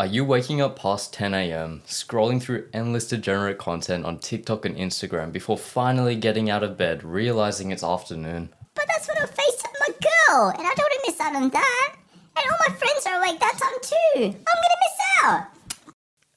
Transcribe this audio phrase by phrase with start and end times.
[0.00, 4.74] Are you waking up past 10 a.m., scrolling through endless degenerate content on TikTok and
[4.74, 8.48] Instagram before finally getting out of bed, realizing it's afternoon?
[8.74, 11.50] But that's when I FaceTime my girl, and I don't want to miss out on
[11.50, 11.96] that.
[12.34, 14.24] And all my friends are awake that time too.
[14.24, 15.46] I'm gonna miss out.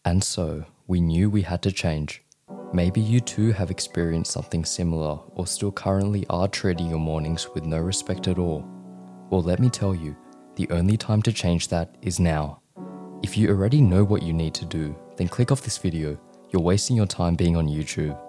[0.03, 2.21] And so, we knew we had to change.
[2.73, 7.63] Maybe you too have experienced something similar or still currently are treating your mornings with
[7.63, 8.67] no respect at all.
[9.29, 10.17] Well, let me tell you,
[10.55, 12.59] the only time to change that is now.
[13.23, 16.17] If you already know what you need to do, then click off this video.
[16.51, 18.19] You're wasting your time being on YouTube.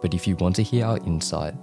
[0.00, 1.54] But if you want to hear our insight,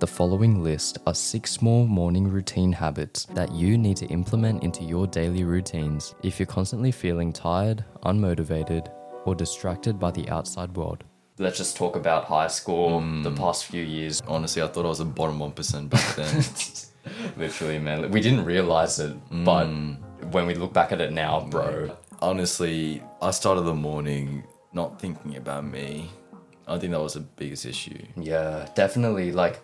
[0.00, 4.82] the following list are six small morning routine habits that you need to implement into
[4.82, 8.90] your daily routines if you're constantly feeling tired, unmotivated,
[9.24, 11.04] or distracted by the outside world.
[11.38, 13.22] Let's just talk about high school, mm.
[13.22, 14.20] the past few years.
[14.26, 16.44] Honestly, I thought I was a bottom 1% back then.
[17.36, 18.10] Literally, man.
[18.10, 19.96] We didn't realize it, but mm.
[20.32, 25.36] when we look back at it now, bro, Honestly, I started the morning not thinking
[25.36, 26.08] about me.
[26.68, 27.98] I think that was the biggest issue.
[28.16, 29.32] Yeah, definitely.
[29.32, 29.60] Like,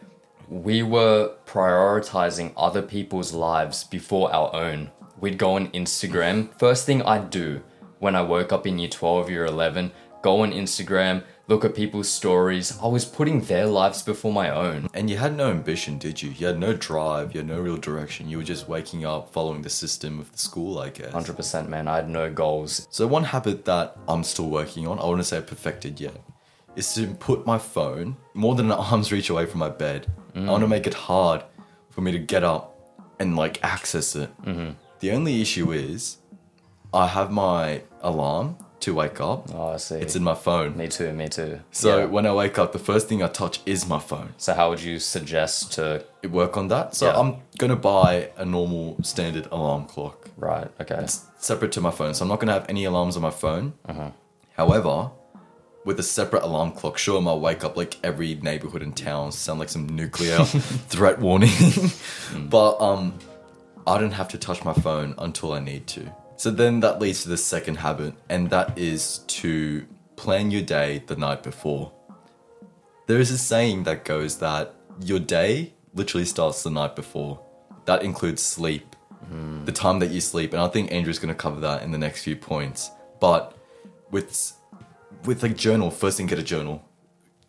[0.48, 4.90] we were prioritizing other people's lives before our own.
[5.20, 6.52] We'd go on Instagram.
[6.58, 7.62] First thing I'd do
[8.00, 9.92] when I woke up in year 12, year 11,
[10.28, 12.78] go on Instagram, look at people's stories.
[12.82, 14.88] I was putting their lives before my own.
[14.92, 16.30] And you had no ambition, did you?
[16.38, 18.28] You had no drive, you had no real direction.
[18.28, 21.12] You were just waking up, following the system of the school, I guess.
[21.12, 22.86] 100% man, I had no goals.
[22.90, 26.20] So, one habit that I'm still working on, I wouldn't say I perfected yet,
[26.76, 30.06] is to put my phone more than an arm's reach away from my bed.
[30.36, 31.42] I want to make it hard
[31.90, 32.64] for me to get up
[33.18, 34.30] and like access it.
[34.42, 34.70] Mm-hmm.
[35.00, 36.18] The only issue is
[36.94, 39.52] I have my alarm to wake up.
[39.54, 39.96] Oh, I see.
[39.96, 40.76] It's in my phone.
[40.76, 41.60] me too, me too.
[41.72, 42.04] So Yeah.
[42.06, 44.34] when I wake up, the first thing I touch is my phone.
[44.36, 46.94] So how would you suggest to Work on that.
[46.96, 47.18] So Yeah.
[47.18, 50.28] I'm gonna buy a normal standard alarm clock.
[50.36, 50.68] right?
[50.80, 50.96] Okay.
[50.96, 52.12] It's separate to my phone.
[52.14, 53.72] So I'm not going to have any alarms on my phone.
[53.88, 54.10] Uh-huh.
[54.56, 55.10] However,
[55.84, 59.32] with a separate alarm clock, sure, I might wake up like every neighborhood in town,
[59.32, 60.44] sound like some nuclear
[60.94, 61.50] threat warning.
[62.50, 63.14] But um,
[63.86, 66.12] I don't have to touch my phone until I need to.
[66.38, 69.84] So then that leads to the second habit, and that is to
[70.14, 71.90] plan your day the night before.
[73.08, 77.40] There is a saying that goes that your day literally starts the night before.
[77.86, 78.94] That includes sleep,
[79.26, 79.64] hmm.
[79.64, 81.98] the time that you sleep, and I think Andrew's going to cover that in the
[81.98, 82.92] next few points.
[83.18, 83.58] But
[84.12, 84.52] with
[85.24, 86.84] with like journal, first thing get a journal,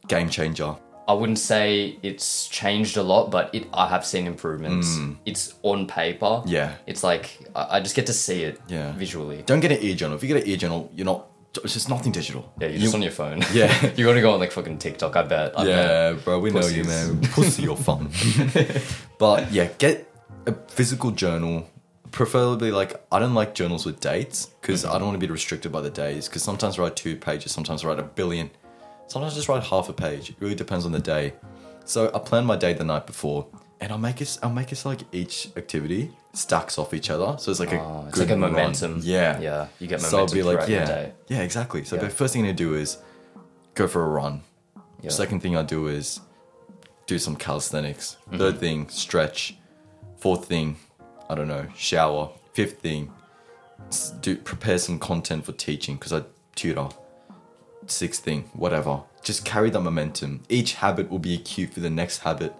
[0.07, 0.75] game changer.
[1.09, 4.95] I wouldn't say it's changed a lot, but it I have seen improvements.
[4.95, 5.17] Mm.
[5.25, 6.43] It's on paper.
[6.45, 6.75] Yeah.
[6.85, 8.91] It's like I, I just get to see it Yeah.
[8.91, 9.41] visually.
[9.47, 10.15] Don't get an ear journal.
[10.17, 11.25] If you get an ear journal, you're not.
[11.63, 12.53] It's just nothing digital.
[12.61, 13.43] Yeah, you're just on your phone.
[13.51, 13.73] Yeah.
[13.95, 15.59] you're gonna go on like fucking TikTok, I bet.
[15.59, 16.25] I Yeah, bet.
[16.25, 17.21] bro, we know you, man.
[17.21, 18.11] Pussy, you're fun.
[19.17, 20.07] but yeah, get
[20.45, 21.67] a physical journal.
[22.11, 24.95] Preferably, like, I don't like journals with dates because mm-hmm.
[24.95, 26.27] I don't want to be restricted by the days.
[26.27, 28.49] Because sometimes I write two pages, sometimes I write a billion,
[29.09, 30.29] sometimes I just write half a page.
[30.29, 31.33] It really depends on the day.
[31.85, 33.47] So I plan my day the night before,
[33.81, 34.37] and I'll make it.
[34.41, 37.35] I'll make it so like each activity stacks off each other.
[37.39, 38.39] So it's like a Oh, it's like a run.
[38.51, 39.01] momentum.
[39.03, 39.67] Yeah, Yeah.
[39.79, 41.11] You get so I'll momentum be like, yeah, day.
[41.27, 41.83] yeah, exactly.
[41.83, 42.03] So Yeah.
[42.03, 42.99] the first thing I do is
[43.73, 44.43] go for a run.
[45.01, 45.09] Yeah.
[45.09, 46.19] Second thing I do is
[47.07, 48.17] do some calisthenics.
[48.27, 48.37] Mm-hmm.
[48.37, 49.55] Third thing, stretch.
[50.17, 50.75] Fourth thing,
[51.29, 52.29] I don't know, shower.
[52.53, 53.11] Fifth thing,
[54.21, 56.21] do prepare some content for teaching because I
[56.55, 56.89] tutor.
[57.91, 59.01] Sixth thing, whatever.
[59.23, 60.43] Just carry that momentum.
[60.47, 62.53] Each habit will be a cue for the next habit,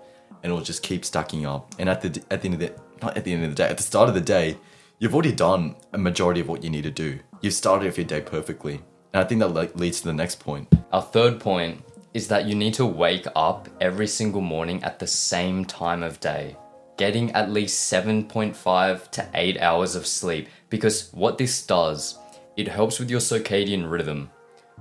[0.43, 1.73] and it'll just keep stacking up.
[1.79, 3.69] And at the at the end of the not at the end of the day,
[3.69, 4.57] at the start of the day,
[4.97, 7.19] you've already done a majority of what you need to do.
[7.41, 8.81] You've started off your day perfectly,
[9.13, 10.67] and I think that like, leads to the next point.
[10.91, 15.07] Our third point is that you need to wake up every single morning at the
[15.07, 16.57] same time of day,
[16.97, 20.49] getting at least 7.5 to 8 hours of sleep.
[20.69, 22.17] Because what this does,
[22.57, 24.31] it helps with your circadian rhythm,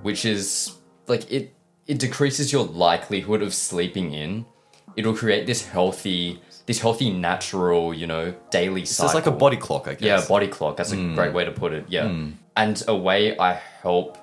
[0.03, 0.77] which is
[1.07, 1.55] like it
[1.87, 4.45] it decreases your likelihood of sleeping in.
[4.97, 9.07] It'll create this healthy this healthy natural, you know, daily cycle.
[9.07, 10.03] it's like a body clock, I guess.
[10.23, 10.77] Yeah, body clock.
[10.77, 11.15] That's a hmm.
[11.15, 11.87] great way to put it.
[11.89, 12.09] Yeah.
[12.09, 12.33] Hmm.
[12.57, 14.19] And a way I help,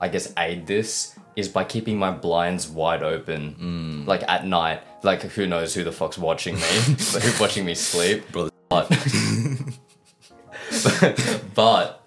[0.00, 4.04] I guess, aid this is by keeping my blinds wide open, hmm.
[4.06, 4.82] like at night.
[5.02, 6.62] Like, who knows who the fuck's watching me?
[6.86, 8.32] who's watching me sleep?
[8.32, 8.50] Brother.
[8.70, 8.88] But,
[11.54, 12.03] but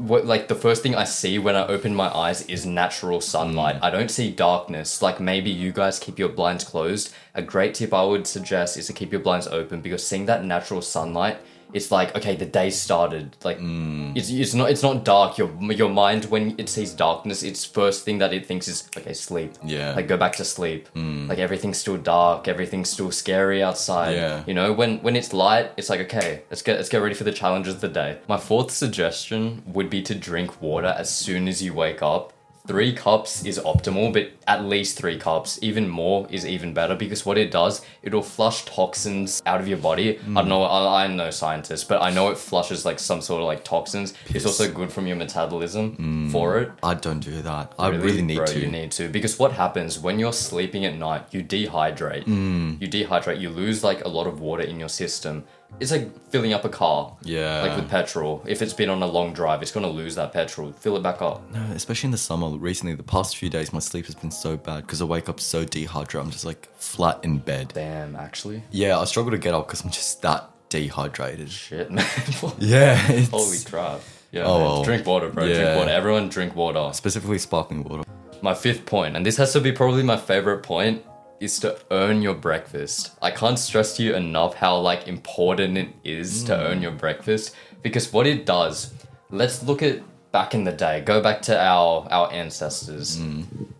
[0.00, 3.76] what like the first thing I see when I open my eyes is natural sunlight.
[3.76, 3.82] Mm.
[3.82, 5.02] I don't see darkness.
[5.02, 7.12] Like maybe you guys keep your blinds closed.
[7.34, 10.44] A great tip I would suggest is to keep your blinds open because seeing that
[10.44, 11.38] natural sunlight,
[11.72, 13.36] it's like okay, the day started.
[13.44, 14.16] Like Mm.
[14.16, 15.38] it's it's not it's not dark.
[15.38, 19.12] Your your mind when it sees darkness, its first thing that it thinks is okay,
[19.12, 19.52] sleep.
[19.64, 19.92] Yeah.
[19.92, 19.96] Mm.
[19.96, 20.88] like go back to sleep.
[20.94, 22.48] Like everything's still dark.
[22.48, 24.14] Everything's still scary outside.
[24.14, 24.42] Yeah.
[24.46, 27.24] you know when when it's light, it's like okay, let's get let's get ready for
[27.24, 28.18] the challenges of the day.
[28.28, 32.32] My fourth suggestion would be to drink water as soon as you wake up.
[32.70, 35.58] Three cups is optimal, but at least three cups.
[35.60, 39.78] Even more is even better because what it does, it'll flush toxins out of your
[39.78, 40.20] body.
[40.20, 43.40] I don't know, I, I'm no scientist, but I know it flushes like some sort
[43.40, 44.14] of like toxins.
[44.28, 46.70] It's also good from your metabolism for it.
[46.80, 47.74] I don't do that.
[47.76, 48.60] I really need bro, to.
[48.60, 51.24] You need to because what happens when you're sleeping at night?
[51.32, 52.26] You dehydrate.
[52.26, 52.80] Mm.
[52.80, 53.40] You dehydrate.
[53.40, 55.42] You lose like a lot of water in your system.
[55.78, 57.16] It's like filling up a car.
[57.22, 57.62] Yeah.
[57.62, 58.42] Like with petrol.
[58.46, 60.72] If it's been on a long drive, it's gonna lose that petrol.
[60.72, 61.50] Fill it back up.
[61.52, 62.50] No, especially in the summer.
[62.50, 65.40] Recently, the past few days, my sleep has been so bad because I wake up
[65.40, 66.26] so dehydrated.
[66.26, 67.72] I'm just like flat in bed.
[67.74, 68.62] Damn, actually.
[68.70, 71.50] Yeah, I struggle to get up because I'm just that dehydrated.
[71.50, 72.04] Shit, man.
[72.58, 73.10] Yeah.
[73.10, 74.00] It's Holy crap.
[74.32, 74.84] Yeah, Oh, well.
[74.84, 75.46] drink water, bro.
[75.46, 75.90] Drink water.
[75.90, 76.90] Everyone drink water.
[76.92, 78.04] Specifically, sparkling water.
[78.42, 81.04] My fifth point, and this has to be probably my favorite point,
[81.40, 83.12] is to earn your breakfast.
[83.22, 86.82] I can't stress to you enough how like important it is to earn mm.
[86.82, 88.92] your breakfast because what it does.
[89.30, 90.02] Let's look at
[90.32, 91.00] back in the day.
[91.00, 93.18] Go back to our our ancestors.
[93.18, 93.72] Mm.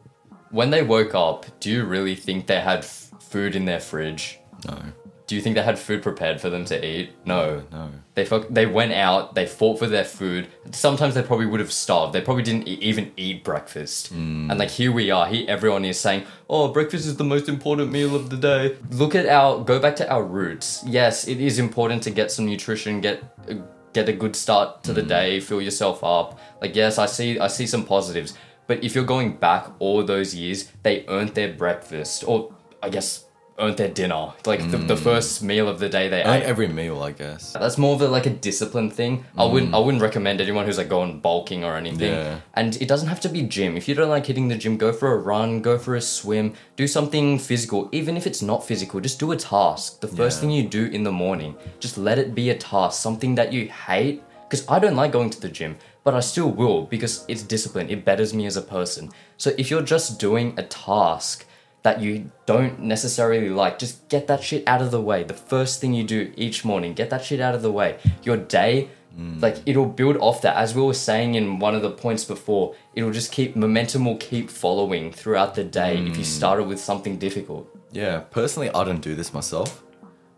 [0.51, 4.41] When they woke up, do you really think they had f- food in their fridge?
[4.67, 4.83] No,
[5.31, 7.11] Do you think they had food prepared for them to eat?
[7.25, 7.63] No.
[7.71, 7.89] no.
[8.17, 9.37] They fuck, they went out.
[9.37, 10.49] They fought for their food.
[10.73, 12.13] Sometimes they probably would have starved.
[12.13, 14.11] They probably didn't e- even eat breakfast.
[14.11, 15.29] And like here we are.
[15.29, 19.15] Here everyone is saying, "Oh, breakfast is the most important meal of the day." Look
[19.15, 20.83] at our go back to our roots.
[20.85, 23.55] Yes, it is important to get some nutrition, get uh,
[23.93, 26.41] get a good start to the day, fill yourself up.
[26.61, 28.35] Like yes, I see I see some positives.
[28.67, 33.27] But if you're going back all those years, they earned their breakfast, or I guess
[33.59, 34.33] earned their dinner.
[34.47, 34.99] Like the, the mm.
[34.99, 36.43] first meal of the day they ate.
[36.43, 37.53] every meal, I guess.
[37.53, 39.25] That's more of a, like a discipline thing.
[39.37, 39.77] I wouldn't mm.
[39.77, 42.13] I wouldn't recommend anyone who's like going bulking or anything.
[42.13, 42.41] Yeah.
[42.55, 43.77] And it doesn't have to be gym.
[43.77, 46.55] If you don't like hitting the gym, go for a run, go for a swim,
[46.77, 47.89] do something physical.
[47.93, 50.01] Even if it's not physical, just do a task.
[50.01, 50.41] The first Yeah.
[50.41, 53.69] thing you do in the morning, just let it be a task, something that you
[53.69, 54.23] hate.
[54.49, 57.89] Because I don't like going to the gym, but I still will because it's discipline.
[57.89, 59.11] It betters me as a person.
[59.37, 61.47] So if you're just doing a task
[61.83, 65.25] that you don't necessarily like, just get that shit out of the way.
[65.25, 67.99] The first thing you do each morning, get that shit out of the way.
[68.23, 69.41] Your day, mm.
[69.41, 70.57] like it'll build off that.
[70.57, 74.19] As we were saying in one of the points before, it'll just keep momentum will
[74.19, 76.27] keep following throughout the day if you mm.
[76.27, 77.69] started with something difficult.
[77.93, 79.83] Yeah, personally, I don't do this myself,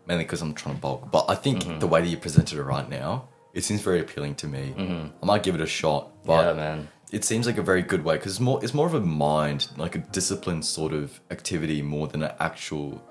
[0.07, 1.11] mainly because I'm trying to bulk.
[1.11, 1.79] But I think mm-hmm.
[1.79, 4.73] the way that you presented it right now, it seems very appealing to me.
[4.75, 5.07] Mm-hmm.
[5.21, 6.87] I might give it a shot, but yeah, man.
[7.13, 9.67] It seems like a very good way because it's more it's more of a mind,
[9.77, 13.01] like a disciplined sort of activity, more than an actual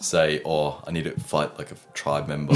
[0.00, 2.52] say, oh, I need to fight like a tribe member,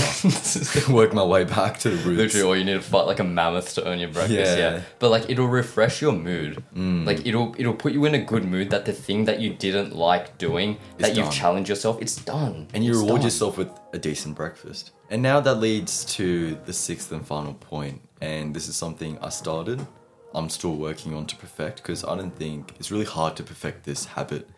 [0.90, 2.34] work my way back to the roots.
[2.34, 4.58] Literally, or you need to fight like a mammoth to earn your breakfast.
[4.58, 4.72] Yeah.
[4.74, 4.80] Yeah.
[4.98, 6.62] But like it'll refresh your mood.
[6.74, 7.06] Mm.
[7.06, 9.94] Like it'll it'll put you in a good mood that the thing that you didn't
[9.94, 12.66] like doing, that you've challenged yourself, it's done.
[12.74, 13.26] and you It's reward done.
[13.26, 14.90] yourself with a decent breakfast.
[15.10, 19.30] And now that leads to the sixth and final point, and this is something I
[19.30, 19.86] started.
[20.34, 23.84] I'm still working on to perfect because I don't think it's really hard to perfect
[23.84, 24.48] this habit.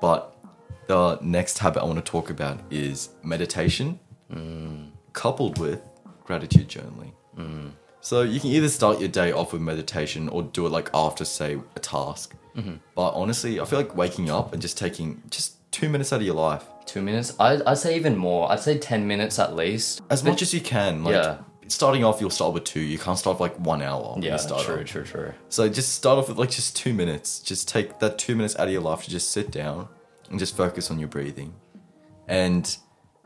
[0.00, 0.36] But
[0.86, 4.00] the next habit I want to talk about is meditation,
[4.32, 4.90] mm.
[5.12, 5.80] coupled with
[6.24, 7.12] gratitude journaling.
[7.36, 7.72] Mm.
[8.00, 11.24] So you can either start your day off with meditation or do it like after,
[11.24, 12.34] say, a task.
[12.56, 12.76] Mm-hmm.
[12.96, 16.26] But honestly, I feel like waking up and just taking just two minutes out of
[16.26, 17.36] your life Two minutes?
[17.38, 18.50] I I'd say even more.
[18.50, 20.02] I'd say ten minutes at least.
[20.10, 21.04] as much as you can.
[21.04, 21.38] Like, Yeah.
[21.70, 22.80] Starting off, you'll start with two.
[22.80, 24.16] You can't start with like one hour.
[24.20, 24.86] Yeah, start true, off.
[24.86, 25.32] true, true.
[25.48, 27.38] So just start off with like just two minutes.
[27.38, 29.88] Just take that two minutes out of your life to just sit down
[30.28, 31.54] and just focus on your breathing,
[32.26, 32.76] and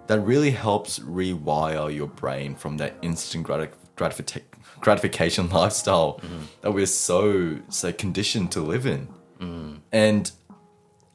[0.08, 4.42] that really helps rewire your brain from that instant grati- gratifica-
[4.80, 6.20] gratification lifestyle
[6.60, 9.08] that we're so say conditioned to live in.
[9.90, 10.30] And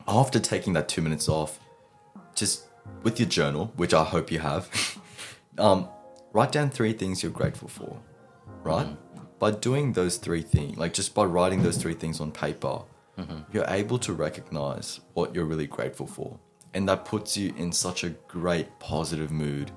[0.07, 1.59] after taking that two minutes off,
[2.33, 2.65] just
[3.03, 4.98] with your journal, which I hope you have,
[5.59, 5.88] um,
[6.33, 8.00] write down three things you're grateful for,
[8.63, 8.88] right?
[8.88, 9.24] Mm-hmm.
[9.39, 12.81] By doing those three things, like just by writing those three things on paper,
[13.17, 13.39] mm-hmm.
[13.51, 16.38] you're able to recognize what you're really grateful for.
[16.74, 19.71] And that puts you in such a great positive mood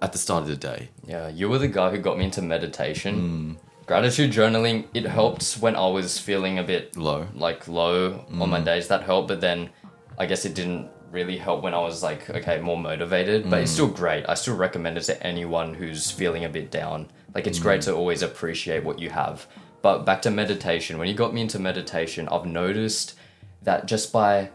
[0.00, 0.88] at the start of the day.
[1.04, 3.14] Yeah, you were the guy who got me into meditation.
[3.14, 3.52] Hmm.
[3.86, 7.26] Gratitude journaling, it helped when I was feeling a bit Low.
[7.34, 8.64] like low on my mm.
[8.64, 8.86] days.
[8.86, 9.70] That helped, but then
[10.16, 13.48] I guess it didn't really helped when I was like, okay, more motivated.
[13.50, 13.74] But it's mm.
[13.74, 14.24] still great.
[14.28, 17.08] I still recommend it to anyone who's feeling a bit down.
[17.34, 17.84] Like, it's great mm.
[17.84, 19.46] to always appreciate what you have.
[19.82, 23.14] But back to meditation, when you got me into meditation, I've noticed
[23.62, 24.50] that just by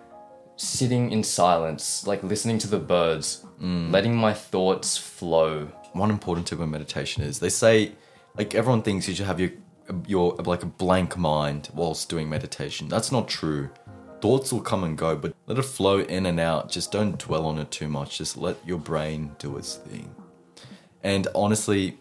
[0.56, 3.92] sitting in silence, like listening to the birds, mm.
[3.92, 7.94] letting my thoughts flow one important tip of meditation is they say
[8.38, 9.52] like everyone thinks you should have your
[10.08, 12.90] your like a blank mind whilst doing meditation.
[12.90, 13.70] That's not true.
[14.22, 16.72] Thoughts will come and go, but let it flow in and out.
[16.72, 18.18] Just don't dwell on it too much.
[18.18, 20.16] Just let your brain do its thing.
[21.04, 22.00] And honestly,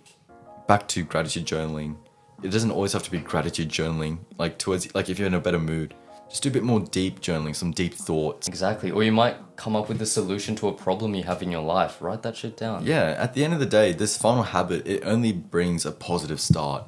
[0.66, 1.96] back to gratitude journaling.
[2.42, 4.18] It doesn't always have to be gratitude journaling.
[4.38, 5.94] Like towards like if you're in a better mood,
[6.28, 8.48] just do a bit more deep journaling, some deep thoughts.
[8.48, 8.90] Exactly.
[8.90, 11.62] Or you might come up with a solution to a problem you have in your
[11.62, 12.00] life.
[12.00, 12.84] Write that shit down.
[12.84, 16.40] Yeah, at the end of the day, this final habit it only brings a positive
[16.40, 16.84] start.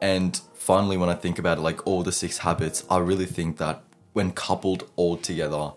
[0.00, 3.56] And finally, when I think about it, like all the six habits, I really think
[3.56, 3.82] that
[4.14, 5.72] when coupled all together,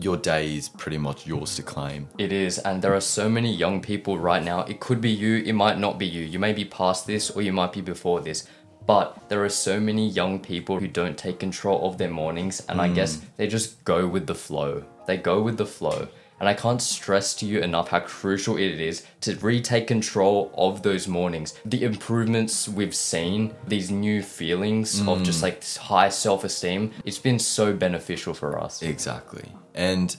[0.00, 2.08] your day is pretty much yours to claim.
[2.18, 4.60] It is, and there are so many young people right now.
[4.62, 6.24] It could be you, it might not be you.
[6.24, 8.48] You may be past this, or you might be before this.
[8.86, 12.80] But there are so many young people who don't take control of their mornings, and
[12.80, 12.94] I hmm.
[12.94, 14.84] guess they just go with the flow.
[15.06, 16.08] They go with the flow.
[16.40, 20.82] And I can't stress to you enough how crucial it is to retake control of
[20.82, 21.54] those mornings.
[21.64, 25.44] The improvements we've seen, these new feelings of just mm.
[25.44, 28.82] like this high self esteem, it's been so beneficial for us.
[28.82, 29.50] Exactly.
[29.74, 30.16] And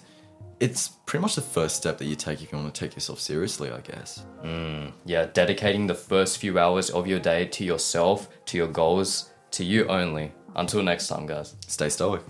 [0.60, 3.20] it's pretty much the first step that you take if you want to take yourself
[3.20, 4.26] seriously, I guess.
[4.44, 4.94] Mm.
[5.06, 9.64] Yeah, dedicating the first few hours of your day to yourself, to your goals, to
[9.64, 10.32] you only.
[10.56, 11.56] Until next time, guys.
[11.68, 12.22] Stay stoic.